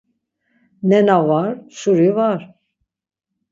[0.89, 2.41] Nena var, şuri var!